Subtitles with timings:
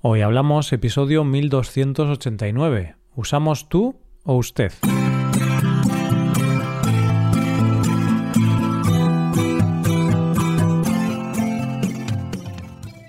[0.00, 2.94] Hoy hablamos episodio 1289.
[3.16, 4.72] ¿Usamos tú o usted?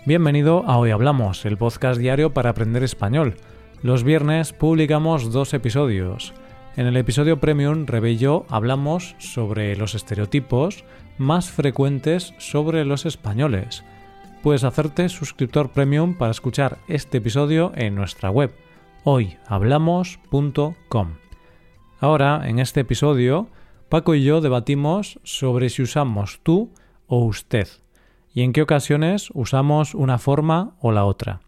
[0.08, 3.36] Bienvenido a Hoy Hablamos, el podcast diario para aprender español.
[3.84, 6.34] Los viernes publicamos dos episodios.
[6.76, 8.18] En el episodio Premium, Rebe
[8.50, 10.84] hablamos sobre los estereotipos
[11.20, 13.84] más frecuentes sobre los españoles.
[14.42, 18.56] Puedes hacerte suscriptor Premium para escuchar este episodio en nuestra web
[19.04, 21.16] hoyhablamos.com.
[22.00, 23.50] Ahora, en este episodio,
[23.90, 26.72] Paco y yo debatimos sobre si usamos tú
[27.08, 27.68] o usted
[28.34, 31.42] y en qué ocasiones usamos una forma o la otra.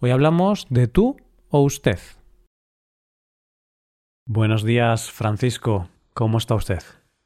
[0.00, 2.00] Hoy hablamos de tú o usted.
[4.26, 5.90] Buenos días, Francisco.
[6.12, 6.82] ¿Cómo está usted?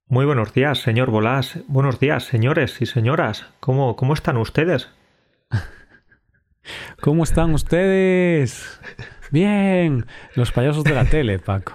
[0.08, 1.58] Muy buenos días, señor Bolás.
[1.68, 3.46] Buenos días, señores y señoras.
[3.60, 4.90] ¿Cómo, cómo están ustedes?
[7.00, 8.80] ¿Cómo están ustedes?
[9.30, 10.06] Bien.
[10.34, 11.74] Los payasos de la tele, Paco.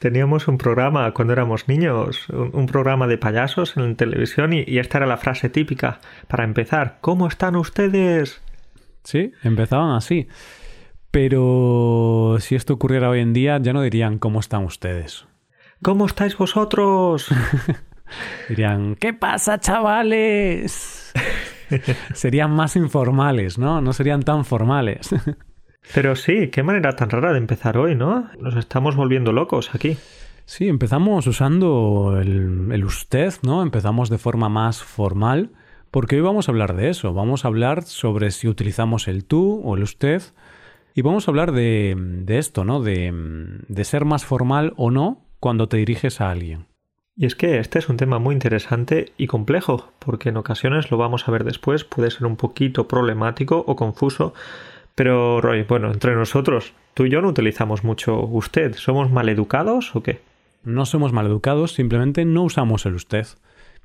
[0.00, 4.98] Teníamos un programa cuando éramos niños, un, programa de payasos en televisión y, y esta
[4.98, 6.98] era la frase típica para empezar.
[7.00, 8.42] ¿Cómo están ustedes?
[9.04, 10.28] Sí, empezaban así.
[11.10, 15.26] Pero si esto ocurriera hoy en día, ya no dirían cómo están ustedes.
[15.82, 17.28] ¿Cómo estáis vosotros?
[18.48, 21.12] dirían, ¿qué pasa, chavales?
[22.14, 23.80] serían más informales, ¿no?
[23.80, 25.10] No serían tan formales.
[25.94, 28.30] Pero sí, qué manera tan rara de empezar hoy, ¿no?
[28.38, 29.96] Nos estamos volviendo locos aquí.
[30.44, 33.62] Sí, empezamos usando el, el usted, ¿no?
[33.62, 35.50] Empezamos de forma más formal,
[35.90, 37.14] porque hoy vamos a hablar de eso.
[37.14, 40.22] Vamos a hablar sobre si utilizamos el tú o el usted
[40.94, 42.80] y vamos a hablar de, de esto, ¿no?
[42.82, 43.12] De,
[43.68, 46.66] de ser más formal o no cuando te diriges a alguien.
[47.20, 50.96] Y es que este es un tema muy interesante y complejo, porque en ocasiones lo
[50.96, 54.32] vamos a ver después, puede ser un poquito problemático o confuso,
[54.94, 60.02] pero Roy, bueno, entre nosotros, tú y yo no utilizamos mucho usted, ¿somos maleducados o
[60.02, 60.22] qué?
[60.64, 63.26] No somos maleducados, simplemente no usamos el usted.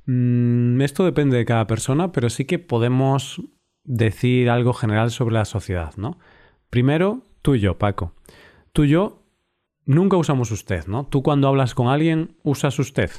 [0.06, 3.42] Mm, esto depende de cada persona, pero sí que podemos
[3.84, 6.20] decir algo general sobre la sociedad, ¿no?
[6.70, 8.14] Primero, tú y yo, Paco.
[8.72, 9.25] Tú y yo
[9.86, 11.06] nunca usamos usted, ¿no?
[11.06, 13.12] Tú cuando hablas con alguien usas usted.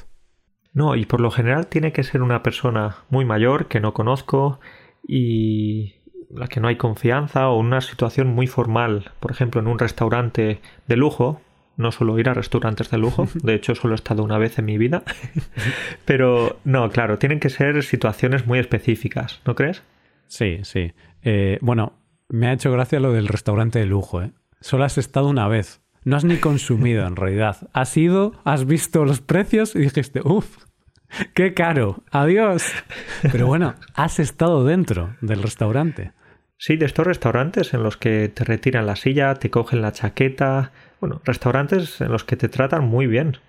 [0.73, 4.59] No, y por lo general tiene que ser una persona muy mayor que no conozco
[5.07, 5.95] y
[6.29, 10.61] la que no hay confianza o una situación muy formal, por ejemplo, en un restaurante
[10.87, 11.41] de lujo.
[11.77, 14.65] No suelo ir a restaurantes de lujo, de hecho solo he estado una vez en
[14.65, 15.03] mi vida.
[16.05, 19.83] Pero no, claro, tienen que ser situaciones muy específicas, ¿no crees?
[20.27, 20.93] Sí, sí.
[21.23, 21.93] Eh, bueno,
[22.29, 24.31] me ha hecho gracia lo del restaurante de lujo, ¿eh?
[24.59, 25.81] Solo has estado una vez.
[26.07, 27.67] No has ni consumido en realidad.
[27.73, 30.55] Has ido, has visto los precios y dijiste, uff,
[31.33, 32.63] qué caro, adiós.
[33.29, 36.13] Pero bueno, has estado dentro del restaurante.
[36.57, 40.71] Sí, de estos restaurantes en los que te retiran la silla, te cogen la chaqueta.
[41.01, 43.39] Bueno, restaurantes en los que te tratan muy bien.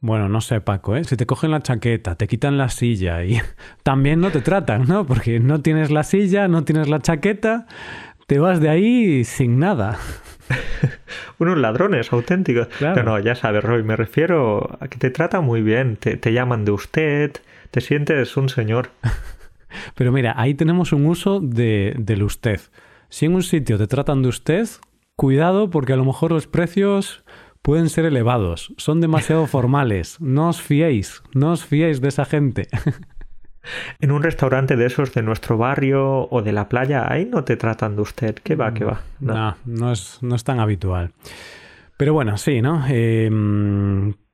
[0.00, 1.04] Bueno, no sé, Paco, ¿eh?
[1.04, 3.40] Si te cogen la chaqueta, te quitan la silla y
[3.84, 5.06] también no te tratan, ¿no?
[5.06, 7.68] Porque no tienes la silla, no tienes la chaqueta
[8.28, 9.98] te vas de ahí sin nada.
[11.38, 12.68] Unos ladrones auténticos.
[12.78, 13.02] Claro.
[13.02, 16.64] No, ya sabes, Roy, me refiero a que te trata muy bien, te, te llaman
[16.64, 17.32] de usted,
[17.70, 18.90] te sientes un señor.
[19.94, 22.60] Pero mira, ahí tenemos un uso de, del usted.
[23.08, 24.68] Si en un sitio te tratan de usted,
[25.16, 27.24] cuidado porque a lo mejor los precios
[27.62, 32.68] pueden ser elevados, son demasiado formales, no os fiéis, no os fiéis de esa gente.
[34.00, 37.56] En un restaurante de esos de nuestro barrio o de la playa, ahí no te
[37.56, 38.34] tratan de usted.
[38.36, 39.02] ¿Qué va, qué va?
[39.20, 41.12] No, no, es, no es tan habitual.
[41.96, 42.84] Pero bueno, sí, ¿no?
[42.88, 43.28] Eh,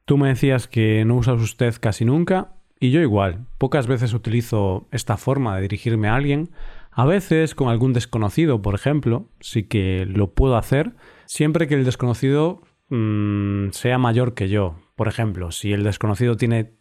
[0.05, 3.47] tú me decías que no usas usted casi nunca y yo igual.
[3.59, 6.51] Pocas veces utilizo esta forma de dirigirme a alguien.
[6.91, 10.93] A veces con algún desconocido, por ejemplo, sí que lo puedo hacer
[11.27, 14.77] siempre que el desconocido mmm, sea mayor que yo.
[14.95, 16.75] Por ejemplo, si el desconocido tiene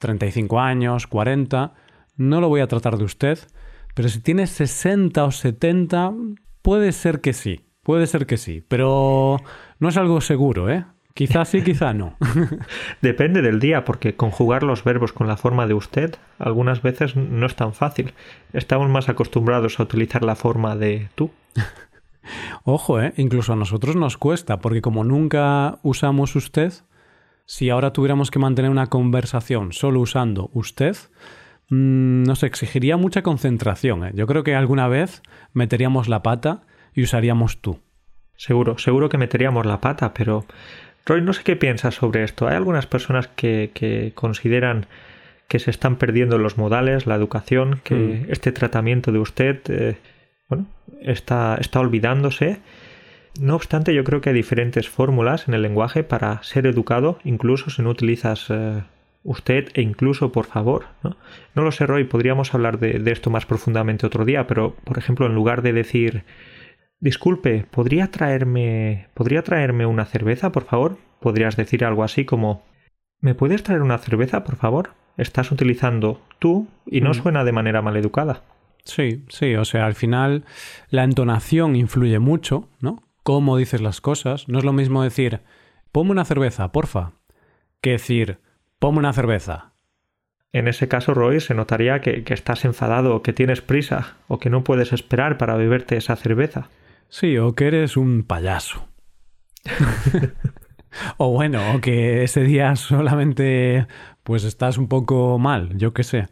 [0.00, 1.74] 35 años, 40,
[2.16, 3.38] no lo voy a tratar de usted,
[3.94, 6.12] pero si tiene 60 o 70,
[6.62, 9.36] puede ser que sí, puede ser que sí, pero
[9.78, 10.84] no es algo seguro, ¿eh?
[11.14, 12.16] Quizá sí, quizá no.
[13.02, 17.46] Depende del día, porque conjugar los verbos con la forma de usted algunas veces no
[17.46, 18.14] es tan fácil.
[18.52, 21.30] Estamos más acostumbrados a utilizar la forma de tú.
[22.64, 23.12] Ojo, ¿eh?
[23.16, 26.72] incluso a nosotros nos cuesta, porque como nunca usamos usted,
[27.50, 30.96] si ahora tuviéramos que mantener una conversación solo usando usted,
[31.68, 34.04] mmm, nos exigiría mucha concentración.
[34.04, 34.12] ¿eh?
[34.14, 35.20] Yo creo que alguna vez
[35.52, 36.62] meteríamos la pata
[36.94, 37.80] y usaríamos tú.
[38.36, 40.44] Seguro, seguro que meteríamos la pata, pero
[41.04, 42.46] Roy, no sé qué piensas sobre esto.
[42.46, 44.86] Hay algunas personas que, que consideran
[45.48, 48.26] que se están perdiendo los modales, la educación, que mm.
[48.30, 49.98] este tratamiento de usted eh,
[50.48, 50.66] bueno,
[51.02, 52.60] está, está olvidándose.
[53.38, 57.70] No obstante, yo creo que hay diferentes fórmulas en el lenguaje para ser educado, incluso
[57.70, 58.82] si no utilizas eh,
[59.22, 60.86] usted e incluso por favor.
[61.02, 61.16] ¿no?
[61.54, 65.26] no lo sé, Roy, podríamos hablar de, esto más profundamente otro día, pero por ejemplo,
[65.26, 66.24] en lugar de decir
[67.00, 69.08] Disculpe, ¿podría traerme.
[69.14, 70.98] ¿Podría traerme una cerveza, por favor?
[71.20, 72.62] Podrías decir algo así como
[73.20, 74.90] ¿Me puedes traer una cerveza, por favor?
[75.16, 77.14] Estás utilizando tú y no mm.
[77.14, 78.42] suena de manera maleducada.
[78.84, 80.44] Sí, sí, o sea, al final
[80.88, 83.02] la entonación influye mucho, ¿no?
[83.22, 84.48] Cómo dices las cosas.
[84.48, 85.40] No es lo mismo decir,
[85.92, 87.12] ponme una cerveza, porfa,
[87.80, 88.38] que decir,
[88.78, 89.72] ponme una cerveza.
[90.52, 94.50] En ese caso, Roy, se notaría que, que estás enfadado, que tienes prisa, o que
[94.50, 96.68] no puedes esperar para beberte esa cerveza.
[97.08, 98.88] Sí, o que eres un payaso.
[101.18, 103.86] o bueno, o que ese día solamente
[104.22, 106.28] pues estás un poco mal, yo qué sé.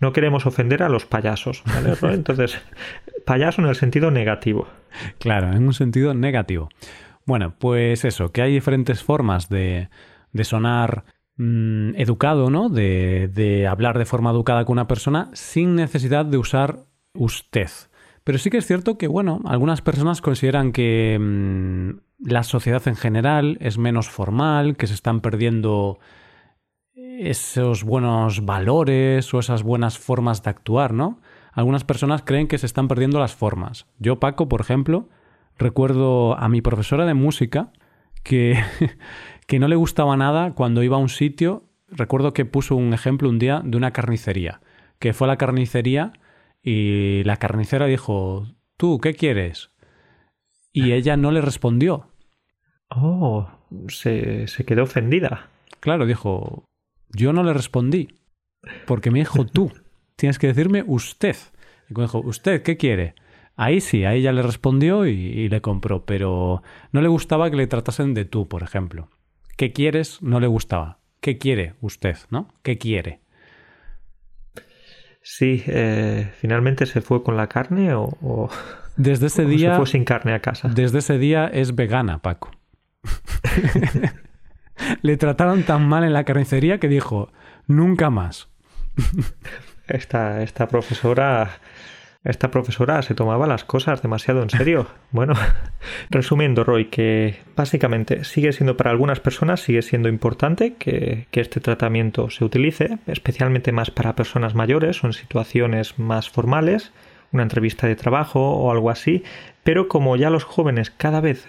[0.00, 1.94] No queremos ofender a los payasos, ¿vale?
[2.14, 2.60] Entonces,
[3.24, 4.68] payaso en el sentido negativo.
[5.18, 6.68] Claro, en un sentido negativo.
[7.24, 9.88] Bueno, pues eso, que hay diferentes formas de,
[10.32, 11.04] de sonar
[11.36, 12.68] mm, educado, ¿no?
[12.68, 16.80] De, de hablar de forma educada con una persona sin necesidad de usar
[17.14, 17.70] usted.
[18.22, 22.96] Pero sí que es cierto que, bueno, algunas personas consideran que mm, la sociedad en
[22.96, 25.98] general es menos formal, que se están perdiendo
[27.18, 31.20] esos buenos valores o esas buenas formas de actuar, ¿no?
[31.52, 33.86] Algunas personas creen que se están perdiendo las formas.
[33.98, 35.08] Yo, Paco, por ejemplo,
[35.56, 37.72] recuerdo a mi profesora de música
[38.22, 38.58] que,
[39.46, 41.64] que no le gustaba nada cuando iba a un sitio.
[41.88, 44.60] Recuerdo que puso un ejemplo un día de una carnicería,
[44.98, 46.12] que fue a la carnicería
[46.62, 48.46] y la carnicera dijo,
[48.76, 49.70] ¿tú qué quieres?
[50.72, 52.10] Y ella no le respondió.
[52.90, 53.48] Oh,
[53.88, 55.48] se, se quedó ofendida.
[55.80, 56.64] Claro, dijo,
[57.10, 58.08] yo no le respondí,
[58.86, 59.72] porque me dijo tú,
[60.16, 61.36] tienes que decirme usted.
[61.88, 63.14] Y me dijo, ¿usted qué quiere?
[63.56, 66.62] Ahí sí, ahí ya le respondió y, y, le compró, pero
[66.92, 69.08] no le gustaba que le tratasen de tú, por ejemplo.
[69.56, 70.20] ¿Qué quieres?
[70.20, 70.98] No le gustaba.
[71.20, 72.16] ¿Qué quiere usted?
[72.30, 72.52] ¿No?
[72.62, 73.20] ¿Qué quiere?
[75.28, 78.48] Sí, eh, finalmente se fue con la carne o,
[78.96, 80.68] desde ese día se fue sin carne a casa.
[80.68, 82.52] Desde ese día es vegana, Paco.
[85.02, 87.32] Le trataron tan mal en la carnicería que dijo
[87.66, 88.48] nunca más.
[89.88, 91.60] esta, esta profesora
[92.26, 94.88] esta profesora se tomaba las cosas demasiado en serio.
[95.12, 95.34] Bueno,
[96.10, 101.60] resumiendo, Roy, que básicamente sigue siendo para algunas personas, sigue siendo importante que, que, este
[101.60, 106.92] tratamiento se utilice, especialmente más para personas mayores o en situaciones más formales,
[107.30, 109.22] una entrevista de trabajo o algo así,
[109.62, 111.46] pero como ya los jóvenes cada vez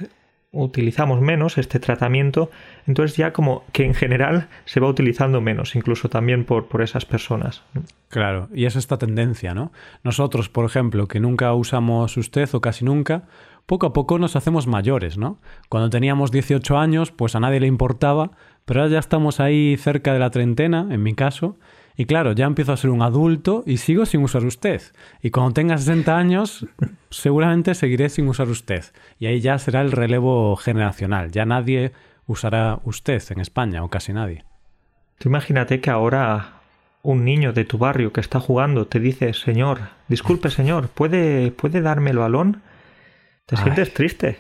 [0.64, 2.50] utilizamos menos este tratamiento,
[2.86, 7.06] entonces ya como que en general se va utilizando menos, incluso también por, por esas
[7.06, 7.64] personas.
[8.10, 9.72] Claro, y es esta tendencia, ¿no?
[10.04, 13.24] Nosotros, por ejemplo, que nunca usamos usted o casi nunca,
[13.66, 15.40] poco a poco nos hacemos mayores, ¿no?
[15.70, 18.32] Cuando teníamos 18 años, pues a nadie le importaba,
[18.66, 21.58] pero ahora ya estamos ahí cerca de la treintena, en mi caso,
[22.00, 24.84] y claro, ya empiezo a ser un adulto y sigo sin usar usted.
[25.24, 26.68] Y cuando tenga 60 años,
[27.10, 28.86] seguramente seguiré sin usar usted.
[29.18, 31.32] Y ahí ya será el relevo generacional.
[31.32, 31.94] Ya nadie
[32.28, 34.46] usará usted en España, o casi nadie.
[35.18, 36.62] Tú imagínate que ahora
[37.02, 41.82] un niño de tu barrio que está jugando te dice, señor, disculpe señor, ¿puede, ¿puede
[41.82, 42.62] darme el balón?
[43.48, 44.38] Te sientes triste.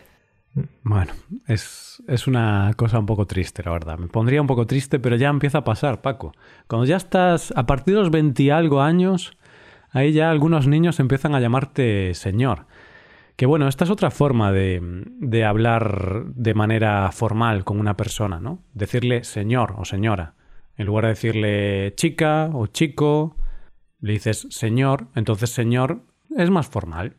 [0.83, 1.13] Bueno,
[1.47, 3.97] es, es, una cosa un poco triste, la verdad.
[3.97, 6.31] Me pondría un poco triste, pero ya empieza a pasar, Paco.
[6.67, 9.37] Cuando ya estás, a partir de los 20 y algo años,
[9.91, 12.65] ahí ya algunos niños empiezan a llamarte señor.
[13.35, 14.79] Que bueno, esta es otra forma de,
[15.19, 18.63] de hablar de manera formal con una persona, ¿no?
[18.73, 20.33] Decirle señor o señora.
[20.75, 23.35] En lugar de decirle chica o chico,
[23.99, 26.01] le dices señor, entonces señor
[26.35, 27.15] es más formal.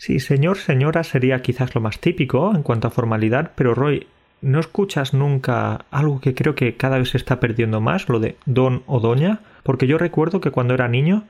[0.00, 4.06] Sí, señor, señora sería quizás lo más típico en cuanto a formalidad, pero Roy,
[4.40, 8.36] ¿no escuchas nunca algo que creo que cada vez se está perdiendo más, lo de
[8.46, 9.40] don o doña?
[9.62, 11.24] Porque yo recuerdo que cuando era niño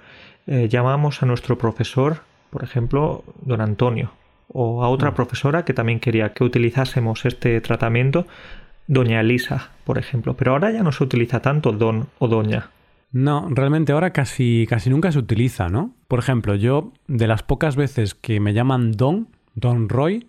[0.46, 2.18] eh, llamábamos a nuestro profesor,
[2.50, 4.12] por ejemplo, don Antonio,
[4.46, 5.14] o a otra mm.
[5.14, 8.28] profesora que también quería que utilizásemos este tratamiento,
[8.86, 12.70] doña Elisa, por ejemplo, pero ahora ya no se utiliza tanto don o doña.
[13.12, 15.94] No, realmente ahora casi, casi nunca se utiliza, ¿no?
[16.06, 20.28] Por ejemplo, yo de las pocas veces que me llaman Don, Don Roy,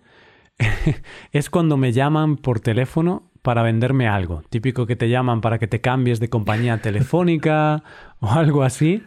[1.32, 4.42] es cuando me llaman por teléfono para venderme algo.
[4.50, 7.84] Típico que te llaman para que te cambies de compañía telefónica
[8.20, 9.02] o algo así.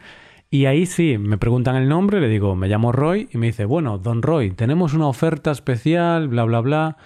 [0.50, 3.66] Y ahí sí, me preguntan el nombre, le digo, me llamo Roy, y me dice,
[3.66, 6.98] bueno, Don Roy, tenemos una oferta especial, bla, bla, bla.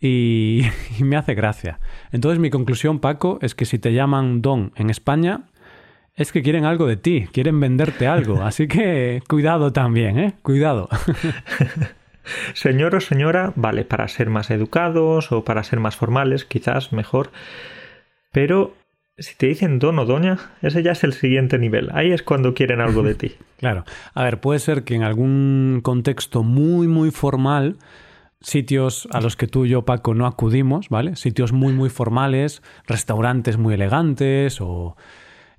[0.00, 0.62] Y,
[0.98, 1.78] y me hace gracia.
[2.10, 5.44] Entonces mi conclusión, Paco, es que si te llaman Don en España,
[6.20, 10.34] Es que quieren algo de ti, quieren venderte algo, así que cuidado también, ¿eh?
[10.42, 10.90] Cuidado.
[12.52, 17.30] Señor o señora, vale, para ser más educados o para ser más formales, quizás mejor.
[18.32, 18.74] Pero
[19.16, 21.88] si te dicen don o doña, ese ya es el siguiente nivel.
[21.94, 23.36] Ahí es cuando quieren algo de ti.
[23.58, 23.86] claro.
[24.12, 27.78] A ver, puede ser que en algún contexto muy, muy formal,
[28.42, 31.16] sitios a los que tú y yo, Paco, no acudimos, ¿vale?
[31.16, 34.98] Sitios muy, muy formales, restaurantes muy elegantes o,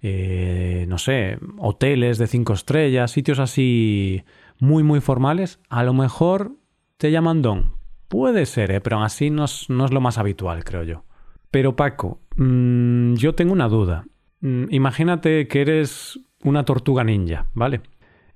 [0.02, 4.24] eh, no sé, hoteles de cinco estrellas, sitios así
[4.60, 6.54] muy, muy formales, a lo mejor
[6.98, 7.76] te llaman don.
[8.08, 8.82] Puede ser, ¿eh?
[8.82, 11.04] pero aún así no es, no es lo más habitual, creo yo.
[11.50, 14.06] Pero Paco, mm, yo tengo una duda.
[14.42, 17.82] Mm, imagínate que eres una tortuga ninja, ¿vale?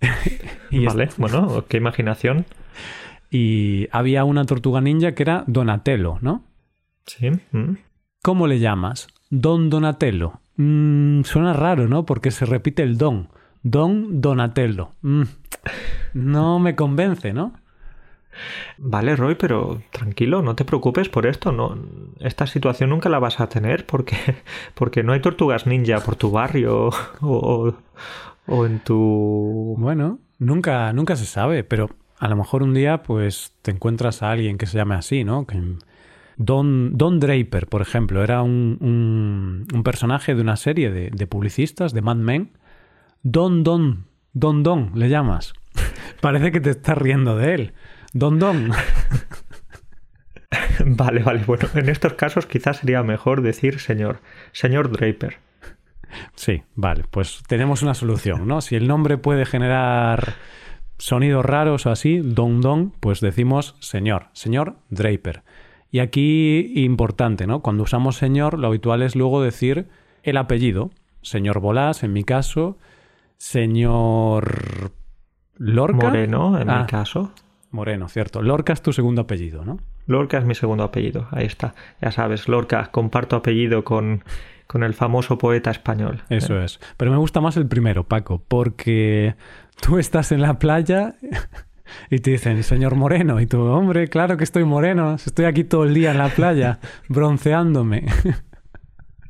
[0.85, 2.45] vale, bueno, qué imaginación.
[3.31, 6.43] Y había una tortuga ninja que era Donatello, ¿no?
[7.05, 7.29] Sí.
[7.51, 7.77] Mm.
[8.21, 9.07] ¿Cómo le llamas?
[9.29, 10.39] Don Donatello.
[10.57, 12.05] Suena raro, ¿no?
[12.05, 13.29] Porque se repite el don.
[13.63, 14.91] Don Donatello.
[16.13, 17.53] no me convence, ¿no?
[18.77, 21.51] Vale, Roy, pero tranquilo, no te preocupes por esto.
[21.51, 21.77] No,
[22.19, 24.17] esta situación nunca la vas a tener porque,
[24.73, 26.89] porque no hay tortugas ninja por tu barrio
[27.21, 27.73] o,
[28.47, 29.75] o en tu.
[29.77, 34.31] Bueno, nunca, nunca se sabe, pero a lo mejor un día pues te encuentras a
[34.31, 35.45] alguien que se llame así, ¿no?
[36.37, 41.93] Don, Don Draper, por ejemplo, era un, un, personaje de una serie de, de, publicistas,
[41.93, 42.51] de Mad Men.
[43.23, 45.53] Don Don, Don Don, le llamas.
[46.21, 47.73] Parece que te estás riendo de él.
[48.13, 48.71] Don Don.
[50.85, 51.43] vale, vale.
[51.45, 54.19] Bueno, en estos casos quizás sería mejor decir señor.
[54.51, 55.39] Señor Draper.
[56.35, 57.03] Sí, vale.
[57.09, 58.61] Pues tenemos una solución, ¿no?
[58.61, 60.35] Si el nombre puede generar
[60.97, 64.27] sonidos raros o así, Don Don, pues decimos señor.
[64.33, 65.43] Señor Draper.
[65.95, 67.61] Y aquí, importante, ¿no?
[67.61, 69.87] Cuando usamos señor, lo habitual es luego decir
[70.23, 70.91] el apellido.
[71.21, 72.77] Señor Bolás, en mi caso.
[73.37, 74.91] Señor
[75.55, 76.07] Lorca.
[76.07, 76.85] Moreno, en mi ah.
[76.85, 77.31] caso.
[77.71, 78.41] Moreno, cierto.
[78.41, 79.79] Lorca es tu segundo apellido, ¿no?
[80.05, 81.75] Lorca es mi segundo apellido, ahí está.
[82.01, 84.25] Ya sabes, Lorca, comparto apellido con,
[84.67, 86.23] con el famoso poeta español.
[86.27, 86.81] Eso es.
[86.97, 89.35] Pero me gusta más el primero, Paco, porque
[89.79, 91.15] tú estás en la playa
[92.09, 95.83] y te dicen, señor Moreno, y tú, hombre, claro que estoy moreno, estoy aquí todo
[95.83, 98.05] el día en la playa, bronceándome.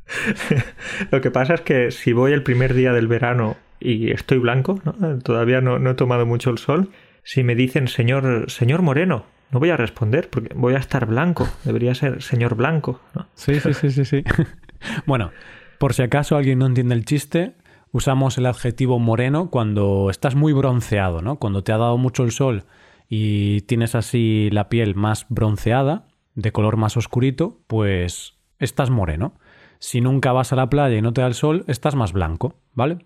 [1.10, 4.80] Lo que pasa es que si voy el primer día del verano y estoy blanco,
[5.22, 6.90] todavía no, no he tomado mucho el sol,
[7.22, 11.48] si me dicen señor, señor Moreno, no voy a responder porque voy a estar blanco.
[11.64, 13.00] Debería ser señor blanco.
[13.34, 14.24] Sí, sí, sí, sí, sí.
[15.06, 15.30] bueno,
[15.78, 17.54] por si acaso alguien no entiende el chiste,
[17.96, 21.36] usamos el adjetivo moreno cuando estás muy bronceado, ¿no?
[21.36, 22.64] Cuando te ha dado mucho el sol
[23.08, 29.32] y tienes así la piel más bronceada, de color más oscurito, pues estás moreno.
[29.78, 32.56] Si nunca vas a la playa y no te da el sol, estás más blanco,
[32.74, 32.98] ¿vale?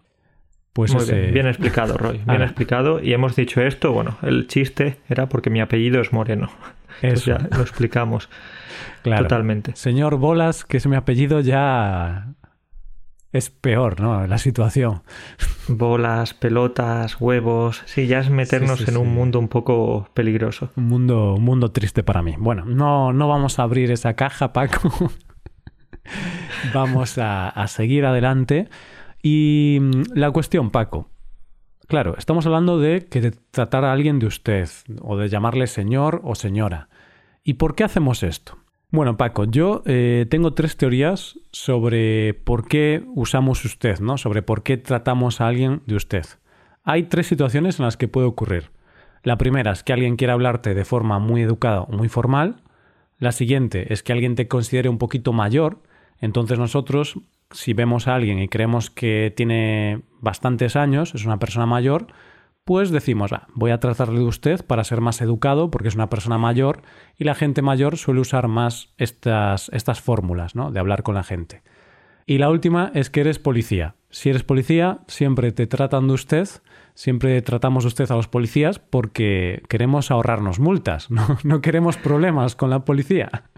[0.72, 2.18] Pues bien, explicado, Roy.
[2.26, 3.00] Bien explicado.
[3.00, 6.50] Y hemos dicho esto, bueno, el chiste era porque mi apellido es Moreno.
[7.02, 7.30] Eso.
[7.30, 8.28] ya lo explicamos
[9.02, 9.22] claro.
[9.22, 9.72] totalmente.
[9.76, 12.34] Señor Bolas, que es mi apellido, ya
[13.32, 14.26] es peor, ¿no?
[14.26, 15.02] La situación.
[15.68, 17.82] Bolas, pelotas, huevos.
[17.86, 20.70] Sí, ya es meternos en un mundo un poco peligroso.
[20.76, 22.34] Un mundo, un mundo triste para mí.
[22.38, 25.12] Bueno, no, no vamos a abrir esa caja, Paco.
[26.74, 28.68] vamos a, a seguir adelante.
[29.22, 31.08] Y mm, la cuestión, Paco.
[31.86, 34.68] Claro, estamos hablando de que de tratar a alguien de usted,
[35.02, 36.88] o de llamarle señor o señora.
[37.42, 38.59] ¿Y por qué hacemos esto?
[38.90, 44.18] Bueno, Paco, yo eh, tengo tres teorías sobre por qué usamos usted, ¿no?
[44.18, 46.24] Sobre por qué tratamos a alguien de usted.
[46.82, 48.70] Hay tres situaciones en las que puede ocurrir.
[49.22, 52.62] La primera es que alguien quiera hablarte de forma muy educada o muy formal.
[53.18, 55.82] La siguiente es que alguien te considere un poquito mayor.
[56.20, 57.16] Entonces nosotros
[57.52, 62.06] si vemos a alguien y creemos que tiene bastantes años, es una persona mayor,
[62.64, 66.10] pues decimos, ah, voy a tratarle de usted para ser más educado porque es una
[66.10, 66.82] persona mayor
[67.16, 70.70] y la gente mayor suele usar más estas, estas fórmulas ¿no?
[70.70, 71.62] de hablar con la gente.
[72.26, 73.96] Y la última es que eres policía.
[74.10, 76.48] Si eres policía, siempre te tratan de usted,
[76.94, 82.56] siempre tratamos de usted a los policías porque queremos ahorrarnos multas, no, no queremos problemas
[82.56, 83.49] con la policía.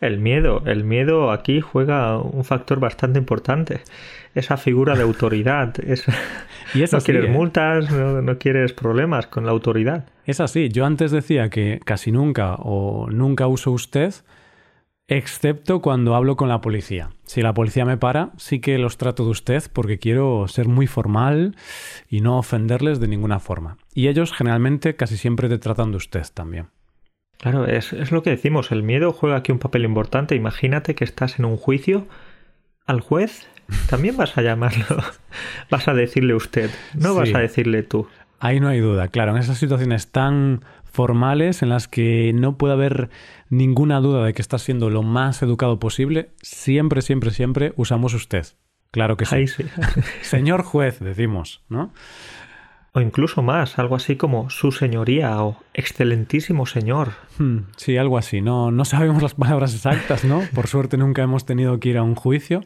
[0.00, 3.80] El miedo, el miedo aquí juega un factor bastante importante.
[4.34, 5.74] Esa figura de autoridad.
[6.74, 7.28] y no quieres ¿eh?
[7.28, 10.06] multas, no, quieres problemas con la autoridad.
[10.26, 10.68] Es así.
[10.68, 14.12] Yo antes decía que casi nunca o nunca uso usted,
[15.08, 17.10] excepto cuando hablo con la policía.
[17.24, 20.86] Si la policía me para, sí que los trato de usted porque quiero ser muy
[20.86, 21.56] formal
[22.10, 23.78] y no ofenderles de ninguna forma.
[23.94, 26.68] Y ellos generalmente casi siempre te tratan de usted también.
[27.38, 30.34] Claro, es, lo que decimos, el miedo juega aquí un papel importante.
[30.34, 32.06] Imagínate que estás en un juicio
[32.86, 33.46] al juez
[33.88, 34.84] también vas a llamarlo,
[35.70, 38.06] vas a decirle usted, no vas a decirle tú.
[38.38, 42.74] Ahí no hay duda, claro, en esas situaciones tan formales en las que no puede
[42.74, 43.10] haber
[43.48, 48.46] ninguna duda de que estás siendo lo más educado posible, siempre, siempre, siempre usamos usted.
[48.92, 49.46] Claro que sí.
[49.46, 49.64] sí.
[50.22, 51.92] Señor juez, decimos, ¿no?
[52.96, 57.10] O incluso más, algo así como su señoría o excelentísimo señor.
[57.36, 58.40] Hmm, sí, algo así.
[58.40, 60.40] No, no sabemos las palabras exactas, ¿no?
[60.54, 62.62] Por suerte nunca hemos tenido que ir a un juicio,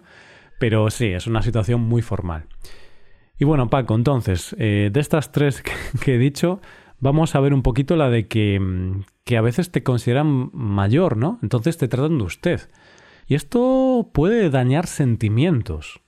[0.60, 2.44] pero sí, es una situación muy formal.
[3.40, 5.64] Y bueno, Paco, entonces, eh, de estas tres
[6.04, 6.60] que, he dicho,
[7.00, 11.16] vamos a ver un poquito la de que, mm, que a veces te consideran mayor,
[11.16, 11.40] ¿no?
[11.42, 12.60] Entonces te tratan de usted.
[13.26, 16.00] Y esto puede dañar sentimientos.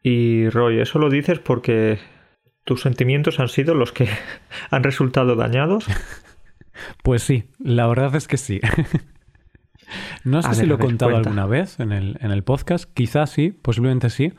[0.00, 1.98] Y Roy, eso lo dices porque
[2.64, 4.08] tus sentimientos han sido los que
[4.70, 5.86] han resultado dañados.
[7.02, 8.60] Pues sí, la verdad es que sí.
[10.24, 13.50] No sé si lo he contado alguna vez en el, en el, podcast, quizás sí,
[13.50, 14.32] posiblemente sí,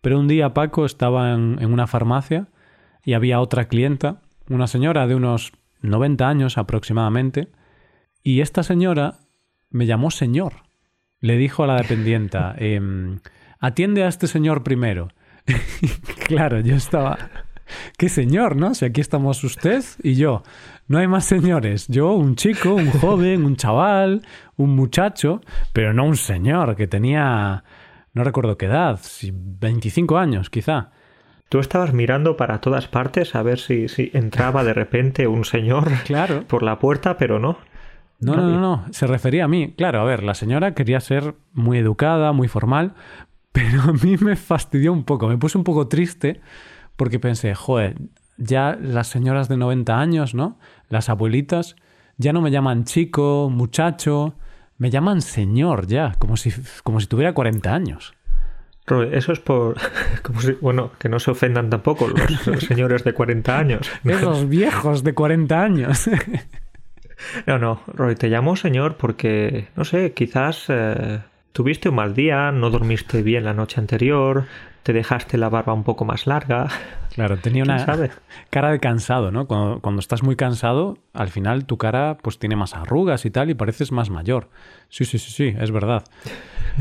[0.00, 2.48] pero un día Paco estaba en, en, una farmacia
[3.04, 5.52] y había otra clienta, una señora de unos
[5.82, 7.48] 90 años aproximadamente,
[8.22, 9.20] y esta señora
[9.70, 10.54] me llamó señor.
[11.20, 12.80] Le dijo a la dependienta, eh,
[13.60, 15.08] atiende a este señor primero.
[16.26, 17.18] claro, yo estaba...
[17.96, 18.74] ¿Qué señor, no?
[18.74, 20.42] Si aquí estamos usted y yo.
[20.88, 21.86] No hay más señores.
[21.88, 24.22] Yo, un chico, un joven, un chaval,
[24.56, 25.40] un muchacho,
[25.72, 27.64] pero no un señor que tenía...
[28.14, 29.00] No recuerdo qué edad,
[29.32, 30.90] 25 años quizá.
[31.48, 35.90] Tú estabas mirando para todas partes a ver si, si entraba de repente un señor
[36.04, 36.44] claro.
[36.46, 37.58] por la puerta, pero no.
[38.20, 39.74] No, no, no, no, se refería a mí.
[39.76, 42.94] Claro, a ver, la señora quería ser muy educada, muy formal,
[43.52, 46.40] pero a mí me fastidió un poco, me puse un poco triste
[47.02, 47.96] porque pensé, joder,
[48.36, 50.56] ya las señoras de 90 años, ¿no?
[50.88, 51.74] Las abuelitas
[52.16, 54.36] ya no me llaman chico, muchacho,
[54.78, 56.52] me llaman señor ya, como si,
[56.84, 58.14] como si tuviera 40 años.
[59.10, 59.74] Eso es por.
[60.22, 63.90] Como si, bueno, que no se ofendan tampoco los señores de 40 años.
[64.04, 66.08] Esos viejos de 40 años.
[67.46, 71.18] No, no, Roy, te llamo señor porque, no sé, quizás eh,
[71.52, 74.46] tuviste un mal día, no dormiste bien la noche anterior,
[74.82, 76.68] te dejaste la barba un poco más larga.
[77.14, 77.84] Claro, tenía una
[78.50, 79.46] cara de cansado, ¿no?
[79.46, 83.50] Cuando, cuando, estás muy cansado, al final tu cara pues tiene más arrugas y tal
[83.50, 84.48] y pareces más mayor.
[84.88, 86.04] Sí, sí, sí, sí, es verdad.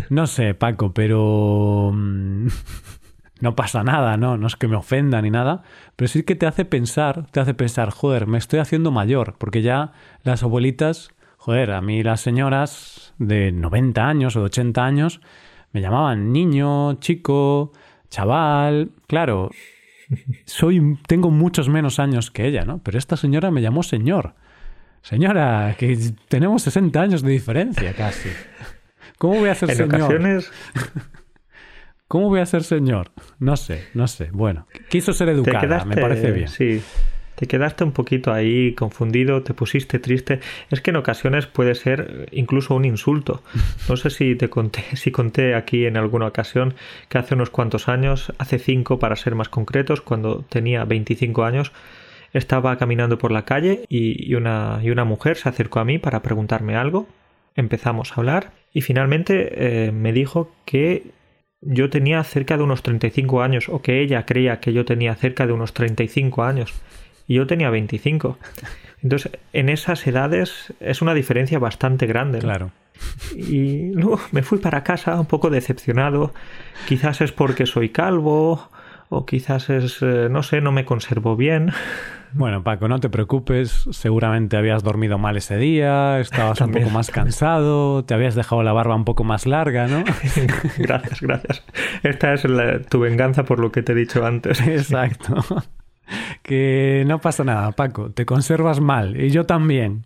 [0.10, 2.48] No sé, Paco, pero mm,
[3.42, 4.38] no pasa nada, ¿no?
[4.38, 5.64] No es que me ofenda ni nada,
[5.96, 9.62] pero sí que te hace pensar, te hace pensar, joder, me estoy haciendo mayor, porque
[9.62, 9.92] ya
[10.24, 11.10] las abuelitas,
[11.42, 15.22] joder, a mí las señoras de 90 años o de 80 años
[15.72, 17.72] me llamaban niño, chico,
[18.12, 19.50] chaval, claro,
[20.46, 22.78] soy tengo muchos menos años que ella, ¿no?
[22.84, 24.36] Pero esta señora me llamó señor.
[25.02, 28.30] Señora, que tenemos 60 años de diferencia casi.
[29.18, 29.96] ¿Cómo voy a ser señor?
[29.96, 30.52] Ocasiones...
[32.08, 33.10] ¿Cómo voy a ser señor?
[33.40, 34.30] No sé, no sé.
[34.32, 36.50] Bueno, quiso ser educada, me parece bien.
[36.50, 36.84] Sí,
[37.36, 40.40] te quedaste un poquito ahí confundido, te pusiste triste.
[40.70, 43.42] Es que en ocasiones puede ser incluso un insulto.
[43.90, 46.76] No sé si te conté, si conté aquí en alguna ocasión
[47.10, 51.72] que hace unos cuantos años, hace cinco para ser más concretos, cuando tenía 25 años,
[52.34, 56.22] estaba caminando por la calle y, una, y una mujer se acercó a mí para
[56.22, 57.08] preguntarme algo.
[57.56, 61.12] Empezamos a hablar y finalmente eh, me dijo que
[61.62, 65.46] yo tenía cerca de unos 35 años o que ella creía que yo tenía cerca
[65.46, 66.74] de unos 35 años
[67.32, 68.38] y yo tenía 25.
[69.04, 72.40] Entonces, en esas edades es una diferencia bastante grande.
[72.40, 72.72] Claro.
[73.38, 76.34] Y luego me fui para casa un poco decepcionado.
[76.90, 78.70] Quizás es porque soy calvo
[79.08, 81.72] o quizás es, eh, no sé, no me conservo bien.
[82.34, 83.88] Bueno, Paco, no te preocupes.
[83.92, 88.74] Seguramente habías dormido mal ese día, estabas un poco más cansado, te habías dejado la
[88.74, 90.04] barba un poco más larga, ¿no?
[90.78, 91.64] gracias, gracias.
[92.04, 92.46] Esta es
[92.90, 94.60] tu venganza por lo que te he dicho antes.
[94.68, 95.46] Exacto.
[96.42, 100.06] Que no pasa nada, Paco, te conservas mal y yo también.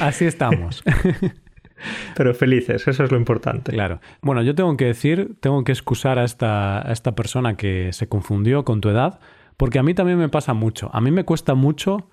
[0.00, 0.82] Así estamos.
[2.16, 3.72] Pero felices, eso es lo importante.
[3.72, 4.00] Claro.
[4.22, 8.08] Bueno, yo tengo que decir, tengo que excusar a esta, a esta persona que se
[8.08, 9.20] confundió con tu edad,
[9.56, 10.90] porque a mí también me pasa mucho.
[10.92, 12.08] A mí me cuesta mucho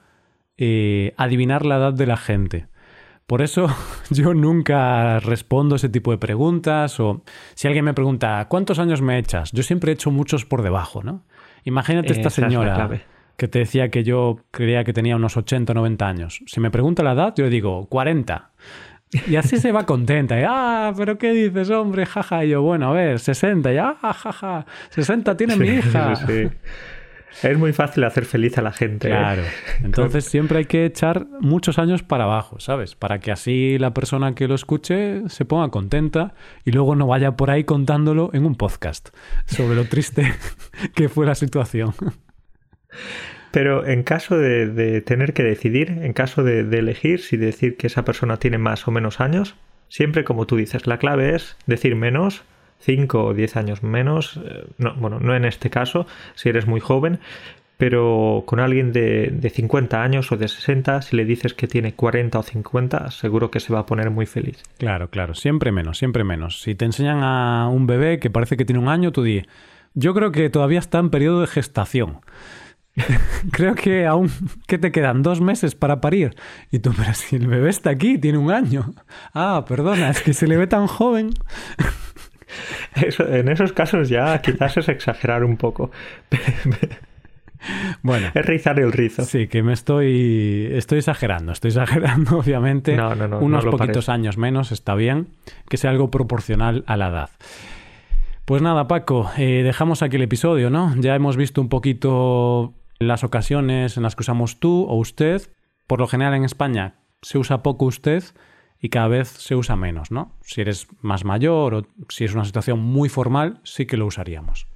[0.57, 2.67] eh, adivinar la edad de la gente.
[3.25, 3.67] Por eso
[4.09, 7.23] yo nunca respondo ese tipo de preguntas o
[7.55, 9.51] si alguien me pregunta ¿cuántos años me echas?
[9.51, 11.23] Yo siempre he hecho muchos por debajo, ¿no?
[11.63, 12.89] Imagínate esta señora
[13.37, 16.41] que te decía que yo creía que tenía unos 80 o 90 años.
[16.45, 18.51] Si me pregunta la edad, yo le digo 40.
[19.27, 20.39] Y así se va contenta.
[20.39, 22.05] Y, ah, pero ¿qué dices, hombre?
[22.05, 22.45] Jaja.
[22.45, 23.73] Y yo, bueno, a ver, 60.
[23.73, 24.65] Y, ah, jaja.
[24.89, 26.13] 60 tiene mi hija.
[26.25, 29.07] Sí, Es muy fácil hacer feliz a la gente.
[29.07, 29.11] ¿eh?
[29.11, 29.41] Claro.
[29.83, 32.93] Entonces siempre hay que echar muchos años para abajo, ¿sabes?
[32.93, 37.35] Para que así la persona que lo escuche se ponga contenta y luego no vaya
[37.35, 39.09] por ahí contándolo en un podcast
[39.45, 40.31] sobre lo triste
[40.95, 41.95] que fue la situación.
[43.51, 48.03] Pero en caso de, tener que decidir, en caso de, elegir si decir que esa
[48.03, 49.55] persona tiene más o menos años,
[49.89, 52.43] siempre como tú dices, la clave es decir menos
[52.79, 56.79] 5 o 10 años menos, eh, no, bueno, no en este caso, si eres muy
[56.79, 57.19] joven,
[57.77, 61.93] pero con alguien de, de, 50 años o de 60, si le dices que tiene
[61.93, 64.63] 40 o 50, seguro que se va a poner muy feliz.
[64.79, 66.61] Claro, claro, siempre menos, siempre menos.
[66.61, 69.43] Si te enseñan a un bebé que parece que tiene un año, tú di,
[69.93, 72.19] yo creo que todavía está en periodo de gestación.
[73.51, 74.29] creo que aún
[74.67, 76.35] que te quedan dos meses para parir.
[76.71, 78.93] Y tú, pero si el bebé está aquí, tiene un año.
[79.33, 81.31] Ah, perdona, es que se le ve tan joven.
[82.95, 85.91] en esos casos ya quizás es exagerar un poco.
[88.01, 88.27] Bueno.
[88.33, 89.23] Es rizar el rizo.
[89.23, 90.67] Sí, que me estoy.
[90.73, 91.53] Estoy exagerando.
[91.53, 92.93] Estoy exagerando, obviamente.
[92.93, 93.39] No, no, no.
[93.39, 95.29] Unos poquitos años menos está bien.
[95.69, 97.29] Que sea algo proporcional a la edad.
[98.43, 100.93] Pues nada, Paco, eh, dejamos aquí el episodio, ¿no?
[100.97, 102.73] Ya hemos visto un poquito
[103.07, 105.41] las ocasiones en las que usamos tú o usted.
[105.87, 108.23] Por lo general en España se usa poco usted
[108.79, 110.33] y cada vez se usa menos, ¿no?
[110.41, 114.67] Si eres más mayor o si es una situación muy formal, sí que lo usaríamos.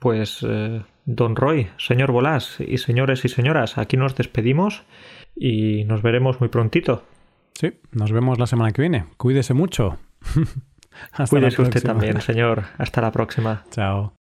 [0.00, 4.84] Pues, eh, don Roy, señor Bolás y señores y señoras, aquí nos despedimos
[5.34, 7.04] y nos veremos muy prontito.
[7.54, 9.06] Sí, nos vemos la semana que viene.
[9.16, 9.98] Cuídese mucho.
[11.30, 12.64] Cuídese usted también, señor.
[12.78, 13.64] Hasta la próxima.
[13.70, 14.16] Chao.